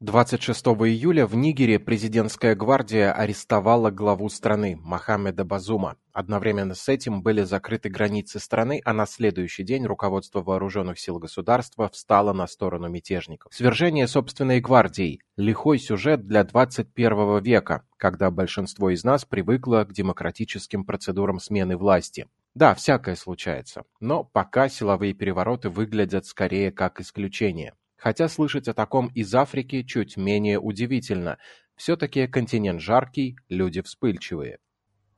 26 0.00 0.64
июля 0.64 1.26
в 1.26 1.34
Нигере 1.34 1.80
президентская 1.80 2.54
гвардия 2.54 3.12
арестовала 3.12 3.90
главу 3.90 4.28
страны 4.28 4.78
Мохаммеда 4.80 5.44
Базума. 5.44 5.96
Одновременно 6.12 6.76
с 6.76 6.88
этим 6.88 7.20
были 7.20 7.42
закрыты 7.42 7.88
границы 7.88 8.38
страны, 8.38 8.80
а 8.84 8.92
на 8.92 9.06
следующий 9.06 9.64
день 9.64 9.84
руководство 9.86 10.40
вооруженных 10.40 11.00
сил 11.00 11.18
государства 11.18 11.88
встало 11.88 12.32
на 12.32 12.46
сторону 12.46 12.88
мятежников. 12.88 13.52
Свержение 13.52 14.06
собственной 14.06 14.60
гвардии– 14.60 15.18
лихой 15.36 15.80
сюжет 15.80 16.28
для 16.28 16.44
21 16.44 17.42
века, 17.42 17.82
когда 17.96 18.30
большинство 18.30 18.90
из 18.90 19.02
нас 19.02 19.24
привыкло 19.24 19.82
к 19.82 19.92
демократическим 19.92 20.84
процедурам 20.84 21.40
смены 21.40 21.76
власти. 21.76 22.28
Да, 22.54 22.76
всякое 22.76 23.16
случается, 23.16 23.82
но 23.98 24.22
пока 24.22 24.68
силовые 24.68 25.12
перевороты 25.12 25.70
выглядят 25.70 26.24
скорее 26.24 26.70
как 26.70 27.00
исключение. 27.00 27.74
Хотя 27.98 28.28
слышать 28.28 28.68
о 28.68 28.74
таком 28.74 29.08
из 29.08 29.34
Африки 29.34 29.82
чуть 29.82 30.16
менее 30.16 30.60
удивительно. 30.60 31.38
Все-таки 31.74 32.26
континент 32.28 32.80
жаркий, 32.80 33.36
люди 33.48 33.82
вспыльчивые. 33.82 34.58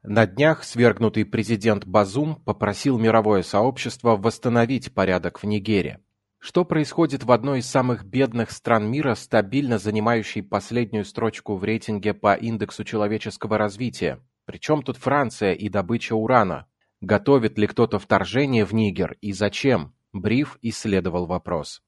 На 0.03 0.27
днях 0.27 0.65
свергнутый 0.65 1.27
президент 1.27 1.85
Базум 1.85 2.37
попросил 2.37 2.99
мировое 2.99 3.43
сообщество 3.43 4.17
восстановить 4.17 4.95
порядок 4.95 5.43
в 5.43 5.47
Нигере. 5.47 6.01
Что 6.39 6.65
происходит 6.65 7.23
в 7.23 7.33
одной 7.33 7.59
из 7.59 7.67
самых 7.67 8.07
бедных 8.07 8.51
стран 8.51 8.91
мира, 8.91 9.15
стабильно 9.15 9.79
занимающей 9.79 10.43
последнюю 10.43 11.05
строчку 11.05 11.57
в 11.57 11.65
рейтинге 11.65 12.15
по 12.15 12.33
индексу 12.33 12.83
человеческого 12.83 13.59
развития? 13.59 14.21
Причем 14.47 14.83
тут 14.83 14.97
Франция 14.97 15.53
и 15.53 15.69
добыча 15.69 16.15
урана? 16.15 16.67
Готовит 17.03 17.59
ли 17.59 17.67
кто-то 17.67 17.99
вторжение 17.99 18.65
в 18.65 18.73
Нигер 18.73 19.19
и 19.21 19.35
зачем? 19.35 19.95
Бриф 20.15 20.59
исследовал 20.63 21.27
вопрос. 21.27 21.83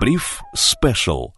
Бриф 0.00 0.40
Спешл. 0.54 1.34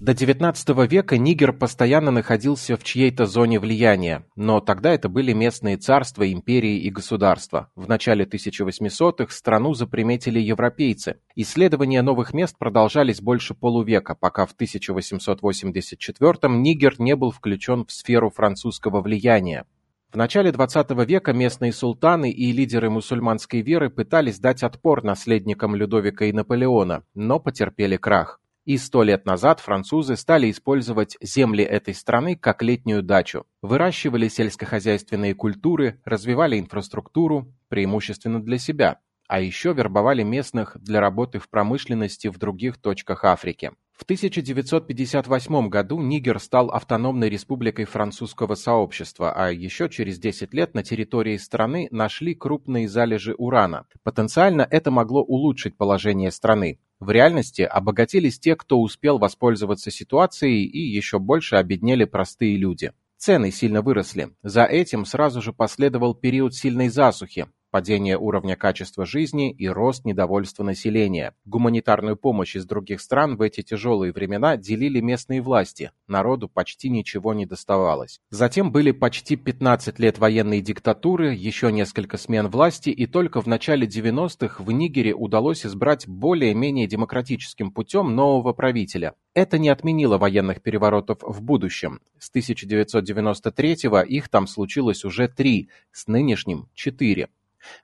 До 0.00 0.12
XIX 0.12 0.86
века 0.86 1.18
Нигер 1.18 1.52
постоянно 1.52 2.10
находился 2.10 2.78
в 2.78 2.82
чьей-то 2.82 3.26
зоне 3.26 3.60
влияния, 3.60 4.24
но 4.36 4.60
тогда 4.60 4.94
это 4.94 5.10
были 5.10 5.34
местные 5.34 5.76
царства, 5.76 6.32
империи 6.32 6.78
и 6.78 6.90
государства. 6.90 7.68
В 7.76 7.86
начале 7.86 8.24
1800-х 8.24 9.34
страну 9.34 9.74
заприметили 9.74 10.40
европейцы. 10.40 11.16
Исследования 11.36 12.00
новых 12.00 12.32
мест 12.32 12.56
продолжались 12.58 13.20
больше 13.20 13.54
полувека, 13.54 14.14
пока 14.14 14.46
в 14.46 14.54
1884-м 14.58 16.62
Нигер 16.62 16.94
не 16.98 17.16
был 17.16 17.32
включен 17.32 17.84
в 17.84 17.92
сферу 17.92 18.30
французского 18.30 19.02
влияния. 19.02 19.66
В 20.14 20.16
начале 20.16 20.52
XX 20.52 21.04
века 21.04 21.32
местные 21.32 21.72
султаны 21.72 22.30
и 22.30 22.52
лидеры 22.52 22.88
мусульманской 22.88 23.62
веры 23.62 23.90
пытались 23.90 24.38
дать 24.38 24.62
отпор 24.62 25.02
наследникам 25.02 25.74
Людовика 25.74 26.26
и 26.26 26.32
Наполеона, 26.32 27.02
но 27.14 27.40
потерпели 27.40 27.96
крах. 27.96 28.40
И 28.64 28.78
сто 28.78 29.02
лет 29.02 29.26
назад 29.26 29.58
французы 29.58 30.14
стали 30.14 30.52
использовать 30.52 31.16
земли 31.20 31.64
этой 31.64 31.94
страны 31.94 32.36
как 32.36 32.62
летнюю 32.62 33.02
дачу. 33.02 33.44
Выращивали 33.60 34.28
сельскохозяйственные 34.28 35.34
культуры, 35.34 36.00
развивали 36.04 36.60
инфраструктуру, 36.60 37.52
преимущественно 37.68 38.40
для 38.40 38.58
себя. 38.58 39.00
А 39.26 39.40
еще 39.40 39.72
вербовали 39.72 40.22
местных 40.22 40.76
для 40.80 41.00
работы 41.00 41.40
в 41.40 41.48
промышленности 41.48 42.28
в 42.28 42.38
других 42.38 42.80
точках 42.80 43.24
Африки. 43.24 43.72
В 43.94 44.02
1958 44.02 45.68
году 45.68 46.02
Нигер 46.02 46.40
стал 46.40 46.70
автономной 46.70 47.28
республикой 47.28 47.84
французского 47.84 48.56
сообщества, 48.56 49.32
а 49.32 49.52
еще 49.52 49.88
через 49.88 50.18
10 50.18 50.52
лет 50.52 50.74
на 50.74 50.82
территории 50.82 51.36
страны 51.36 51.86
нашли 51.92 52.34
крупные 52.34 52.88
залежи 52.88 53.34
урана. 53.38 53.86
Потенциально 54.02 54.66
это 54.68 54.90
могло 54.90 55.22
улучшить 55.22 55.76
положение 55.76 56.32
страны. 56.32 56.80
В 56.98 57.10
реальности 57.10 57.62
обогатились 57.62 58.40
те, 58.40 58.56
кто 58.56 58.80
успел 58.80 59.18
воспользоваться 59.18 59.92
ситуацией, 59.92 60.64
и 60.64 60.80
еще 60.80 61.20
больше 61.20 61.54
обеднели 61.54 62.04
простые 62.04 62.56
люди. 62.56 62.92
Цены 63.16 63.52
сильно 63.52 63.80
выросли. 63.80 64.30
За 64.42 64.64
этим 64.64 65.04
сразу 65.04 65.40
же 65.40 65.52
последовал 65.52 66.14
период 66.14 66.52
сильной 66.54 66.88
засухи 66.88 67.46
падение 67.74 68.16
уровня 68.16 68.54
качества 68.54 69.04
жизни 69.04 69.50
и 69.50 69.66
рост 69.66 70.04
недовольства 70.04 70.62
населения. 70.62 71.34
Гуманитарную 71.44 72.16
помощь 72.16 72.54
из 72.54 72.66
других 72.66 73.00
стран 73.00 73.36
в 73.36 73.42
эти 73.42 73.62
тяжелые 73.62 74.12
времена 74.12 74.56
делили 74.56 75.00
местные 75.00 75.42
власти, 75.42 75.90
народу 76.06 76.48
почти 76.48 76.88
ничего 76.88 77.34
не 77.34 77.46
доставалось. 77.46 78.20
Затем 78.30 78.70
были 78.70 78.92
почти 78.92 79.34
15 79.34 79.98
лет 79.98 80.20
военной 80.20 80.60
диктатуры, 80.60 81.34
еще 81.34 81.72
несколько 81.72 82.16
смен 82.16 82.46
власти, 82.46 82.90
и 82.90 83.06
только 83.06 83.40
в 83.40 83.48
начале 83.48 83.88
90-х 83.88 84.62
в 84.62 84.70
Нигере 84.70 85.12
удалось 85.12 85.66
избрать 85.66 86.06
более-менее 86.06 86.86
демократическим 86.86 87.72
путем 87.72 88.14
нового 88.14 88.52
правителя. 88.52 89.14
Это 89.34 89.58
не 89.58 89.68
отменило 89.68 90.16
военных 90.16 90.62
переворотов 90.62 91.18
в 91.22 91.42
будущем. 91.42 91.98
С 92.20 92.32
1993-го 92.32 94.02
их 94.02 94.28
там 94.28 94.46
случилось 94.46 95.04
уже 95.04 95.26
три, 95.26 95.70
с 95.90 96.06
нынешним– 96.06 96.68
четыре. 96.74 97.30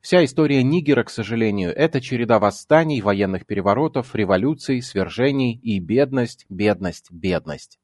Вся 0.01 0.25
история 0.25 0.63
Нигера, 0.63 1.05
к 1.05 1.11
сожалению, 1.11 1.75
это 1.75 2.01
череда 2.01 2.39
восстаний, 2.39 3.01
военных 3.01 3.47
переворотов, 3.47 4.15
революций, 4.15 4.83
свержений 4.83 5.53
и 5.53 5.79
бедность, 5.79 6.47
бедность, 6.49 7.11
бедность. 7.11 7.79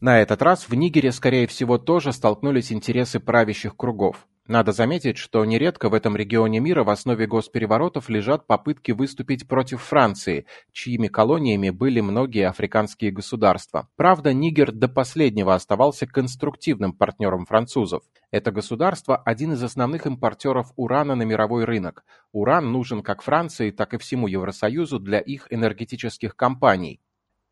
На 0.00 0.20
этот 0.20 0.42
раз 0.42 0.68
в 0.68 0.74
Нигере, 0.74 1.10
скорее 1.10 1.46
всего, 1.46 1.76
тоже 1.76 2.12
столкнулись 2.12 2.72
интересы 2.72 3.18
правящих 3.18 3.76
кругов. 3.76 4.26
Надо 4.48 4.72
заметить, 4.72 5.18
что 5.18 5.44
нередко 5.44 5.90
в 5.90 5.94
этом 5.94 6.16
регионе 6.16 6.58
мира 6.58 6.82
в 6.82 6.88
основе 6.88 7.26
госпереворотов 7.26 8.08
лежат 8.08 8.46
попытки 8.46 8.92
выступить 8.92 9.46
против 9.46 9.82
Франции, 9.82 10.46
чьими 10.72 11.08
колониями 11.08 11.68
были 11.68 12.00
многие 12.00 12.48
африканские 12.48 13.10
государства. 13.10 13.90
Правда, 13.96 14.32
Нигер 14.32 14.72
до 14.72 14.88
последнего 14.88 15.54
оставался 15.54 16.06
конструктивным 16.06 16.94
партнером 16.94 17.44
французов. 17.44 18.04
Это 18.30 18.50
государство– 18.50 19.16
один 19.26 19.52
из 19.52 19.62
основных 19.62 20.06
импортеров 20.06 20.72
урана 20.76 21.14
на 21.14 21.24
мировой 21.24 21.66
рынок. 21.66 22.02
Уран 22.32 22.72
нужен 22.72 23.02
как 23.02 23.20
Франции, 23.20 23.70
так 23.70 23.92
и 23.92 23.98
всему 23.98 24.28
Евросоюзу 24.28 24.98
для 24.98 25.18
их 25.18 25.46
энергетических 25.50 26.34
компаний. 26.34 27.02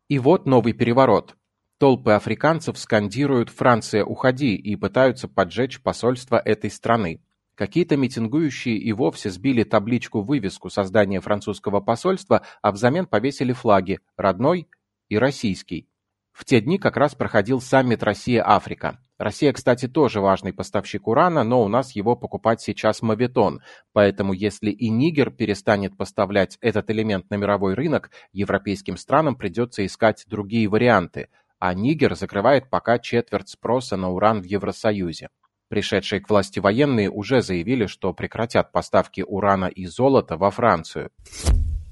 И 0.07 0.17
вот 0.17 0.47
новый 0.47 0.73
переворот. 0.73 1.35
Толпы 1.79 2.13
африканцев 2.13 2.75
скандируют 2.79 3.49
«Франция, 3.49 4.03
уходи!» 4.03 4.55
и 4.55 4.75
пытаются 4.75 5.27
поджечь 5.27 5.79
посольство 5.79 6.41
этой 6.43 6.71
страны. 6.71 7.21
Какие-то 7.53 7.97
митингующие 7.97 8.77
и 8.77 8.91
вовсе 8.93 9.29
сбили 9.29 9.63
табличку-вывеску 9.63 10.71
создания 10.71 11.21
французского 11.21 11.79
посольства, 11.79 12.41
а 12.63 12.71
взамен 12.71 13.05
повесили 13.05 13.53
флаги 13.53 13.99
«Родной» 14.15 14.67
и 15.09 15.19
«Российский». 15.19 15.87
В 16.31 16.45
те 16.45 16.61
дни 16.61 16.79
как 16.79 16.97
раз 16.97 17.13
проходил 17.13 17.61
саммит 17.61 18.01
Россия-Африка. 18.01 18.99
Россия, 19.19 19.53
кстати, 19.53 19.87
тоже 19.87 20.19
важный 20.19 20.53
поставщик 20.53 21.07
урана, 21.07 21.43
но 21.43 21.63
у 21.63 21.67
нас 21.67 21.95
его 21.95 22.15
покупать 22.15 22.59
сейчас 22.59 23.03
мавитон, 23.03 23.61
поэтому 23.93 24.33
если 24.33 24.71
и 24.71 24.89
Нигер 24.89 25.29
перестанет 25.29 25.95
поставлять 25.95 26.57
этот 26.61 26.89
элемент 26.89 27.29
на 27.29 27.35
мировой 27.35 27.75
рынок, 27.75 28.09
европейским 28.33 28.97
странам 28.97 29.35
придется 29.35 29.85
искать 29.85 30.25
другие 30.27 30.67
варианты– 30.67 31.29
а 31.59 31.73
Нигер 31.73 32.15
закрывает 32.15 32.69
пока 32.69 32.99
четверть 32.99 33.49
спроса 33.49 33.97
на 33.97 34.09
уран 34.09 34.41
в 34.41 34.45
Евросоюзе. 34.45 35.29
Пришедшие 35.69 36.21
к 36.21 36.29
власти 36.29 36.59
военные 36.59 37.09
уже 37.09 37.41
заявили, 37.41 37.87
что 37.87 38.13
прекратят 38.13 38.71
поставки 38.71 39.21
урана 39.21 39.65
и 39.65 39.85
золота 39.85 40.37
во 40.37 40.49
Францию. 40.49 41.11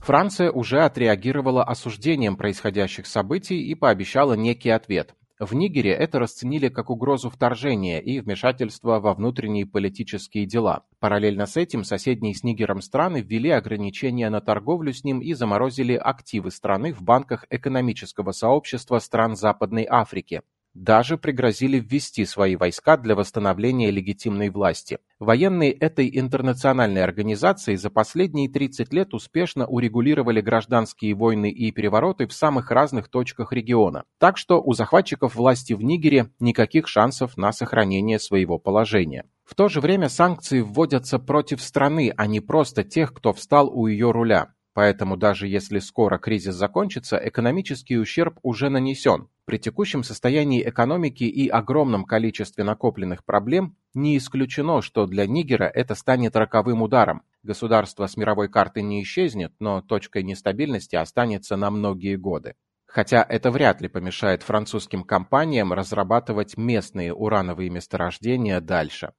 Франция 0.02 0.52
уже 0.52 0.81
отреагировала 0.81 1.64
осуждением 1.64 2.38
происходящих 2.38 3.08
событий 3.08 3.62
и 3.64 3.76
пообещала 3.76 4.34
некий 4.34 4.70
ответ. 4.70 5.16
В 5.38 5.53
Нигере 5.53 5.91
это 5.91 6.19
расценили 6.19 6.69
как 6.69 6.90
угрозу 6.90 7.29
вторжения 7.29 8.00
и 8.00 8.22
вмешательства 8.22 9.01
во 9.01 9.13
внутренние 9.13 9.66
политические 9.66 10.46
дела. 10.46 10.85
Параллельно 11.01 11.46
с 11.46 11.57
этим 11.57 11.84
соседние 11.84 12.34
с 12.34 12.44
Нигером 12.44 12.81
страны 12.81 13.19
ввели 13.19 13.50
ограничения 13.50 14.29
на 14.29 14.40
торговлю 14.40 14.94
с 14.94 15.03
ним 15.03 15.19
и 15.19 15.34
заморозили 15.34 15.94
активы 15.94 16.51
страны 16.51 16.93
в 16.93 17.02
банках 17.02 17.46
экономического 17.49 18.32
сообщества 18.32 18.99
стран 18.99 19.35
Западной 19.35 19.85
Африки 19.90 20.41
даже 20.75 21.17
пригрозили 21.17 21.79
ввести 21.79 22.25
свои 22.25 22.55
войска 22.57 22.97
для 22.97 23.16
восстановления 23.16 23.89
легитимной 23.89 24.49
власти. 24.49 24.99
Военные 25.19 25.72
этой 25.72 26.11
интернациональной 26.19 27.03
организации 27.03 27.75
за 27.75 27.89
последние 27.89 28.49
30 28.49 28.93
лет 28.93 29.13
успешно 29.13 29.66
урегулировали 29.66 30.41
гражданские 30.41 31.16
войны 31.16 31.49
и 31.49 31.72
перевороты 31.72 32.27
в 32.27 32.33
самых 32.33 32.69
разных 32.72 33.07
точках 33.07 33.53
региона. 33.53 34.03
Так 34.19 34.37
что 34.37 34.61
у 34.61 34.73
захватчиков 34.73 35.35
власти 35.35 35.73
в 35.73 35.81
Нигере 35.81 36.29
никаких 36.39 36.87
шансов 36.89 37.37
на 37.37 37.53
сохранение 37.53 38.19
своего 38.19 38.59
положения. 38.59 39.25
В 39.45 39.55
то 39.55 39.69
же 39.69 39.79
время 39.79 40.09
санкции 40.09 40.59
вводятся 40.59 41.19
против 41.19 41.61
страны, 41.61 42.13
а 42.17 42.27
не 42.27 42.41
просто 42.41 42.83
тех, 42.83 43.13
кто 43.13 43.31
встал 43.31 43.69
у 43.69 43.87
ее 43.87 44.11
руля. 44.11 44.49
Поэтому 44.73 45.16
даже 45.16 45.47
если 45.47 45.79
скоро 45.79 46.17
кризис 46.17 46.53
закончится, 46.55 47.17
экономический 47.23 47.97
ущерб 47.97 48.39
уже 48.43 48.69
нанесен. 48.69 49.29
При 49.46 49.59
текущем 49.59 50.03
состоянии 50.03 50.68
экономики 50.68 51.24
и 51.24 51.47
огромном 51.47 52.06
количестве 52.06 52.64
накопленных 52.64 53.24
проблем 53.24 53.76
не 53.94 54.18
исключено, 54.18 54.82
что 54.82 55.06
для 55.06 55.28
Нигера 55.28 55.66
это 55.66 55.94
станет 55.94 56.36
роковым 56.36 56.82
ударом. 56.82 57.22
Государство 57.44 58.08
с 58.08 58.18
мировой 58.18 58.50
карты 58.50 58.82
не 58.82 59.03
исчезнет, 59.03 59.53
но 59.59 59.84
точкой 59.84 60.24
нестабильности 60.24 60.96
останется 60.96 61.58
на 61.58 61.70
многие 61.70 62.16
годы. 62.16 62.56
Хотя 62.88 63.24
это 63.28 63.52
вряд 63.52 63.82
ли 63.82 63.88
помешает 63.88 64.42
французским 64.42 65.03
компаниям 65.03 65.74
разрабатывать 65.74 66.58
местные 66.58 67.14
урановые 67.14 67.70
месторождения 67.70 68.59
дальше. 68.62 69.12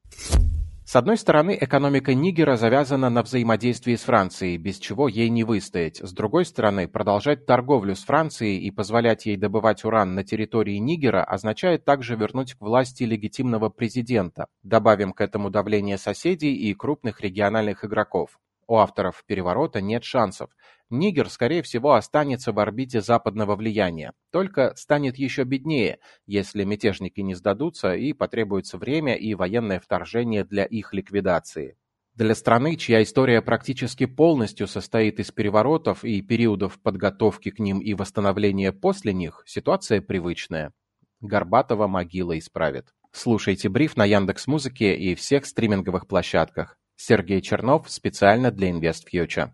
С 0.88 0.94
одной 0.94 1.16
стороны, 1.16 1.58
экономика 1.60 2.14
Нигера 2.14 2.56
завязана 2.56 3.10
на 3.10 3.24
взаимодействии 3.24 3.96
с 3.96 4.02
Францией, 4.02 4.56
без 4.56 4.78
чего 4.78 5.08
ей 5.08 5.28
не 5.30 5.42
выстоять. 5.42 5.96
С 5.96 6.12
другой 6.12 6.44
стороны, 6.44 6.86
продолжать 6.86 7.44
торговлю 7.44 7.96
с 7.96 8.04
Францией 8.04 8.60
и 8.60 8.70
позволять 8.70 9.26
ей 9.26 9.36
добывать 9.36 9.84
уран 9.84 10.14
на 10.14 10.22
территории 10.22 10.76
Нигера 10.76 11.24
означает 11.24 11.84
также 11.84 12.14
вернуть 12.14 12.54
к 12.54 12.60
власти 12.60 13.02
легитимного 13.02 13.68
президента. 13.68 14.46
Добавим 14.62 15.12
к 15.12 15.20
этому 15.22 15.50
давление 15.50 15.98
соседей 15.98 16.54
и 16.54 16.72
крупных 16.72 17.20
региональных 17.20 17.84
игроков. 17.84 18.38
У 18.68 18.76
авторов 18.76 19.22
«Переворота» 19.26 19.80
нет 19.80 20.02
шансов. 20.02 20.50
Нигер, 20.90 21.28
скорее 21.30 21.62
всего, 21.62 21.94
останется 21.94 22.52
в 22.52 22.58
орбите 22.58 23.00
западного 23.00 23.54
влияния, 23.54 24.12
только 24.32 24.74
станет 24.76 25.18
еще 25.18 25.44
беднее, 25.44 25.98
если 26.26 26.64
мятежники 26.64 27.20
не 27.20 27.34
сдадутся 27.34 27.94
и 27.94 28.12
потребуется 28.12 28.78
время 28.78 29.14
и 29.14 29.34
военное 29.34 29.78
вторжение 29.78 30.44
для 30.44 30.64
их 30.64 30.92
ликвидации. 30.92 31.76
Для 32.14 32.34
страны, 32.34 32.76
чья 32.76 33.02
история 33.02 33.42
практически 33.42 34.06
полностью 34.06 34.66
состоит 34.66 35.20
из 35.20 35.30
переворотов 35.30 36.02
и 36.02 36.22
периодов 36.22 36.80
подготовки 36.80 37.50
к 37.50 37.58
ним 37.58 37.80
и 37.80 37.94
восстановления 37.94 38.72
после 38.72 39.12
них, 39.12 39.42
ситуация 39.46 40.00
привычная. 40.00 40.72
Горбатова 41.20 41.86
могила 41.86 42.38
исправит. 42.38 42.94
Слушайте 43.12 43.68
бриф 43.68 43.96
на 43.96 44.04
Яндекс.Музыке 44.04 44.96
и 44.96 45.14
всех 45.14 45.46
стриминговых 45.46 46.06
площадках. 46.06 46.78
Сергей 46.96 47.40
Чернов 47.42 47.90
специально 47.90 48.50
для 48.50 48.70
InvestFuture. 48.70 49.50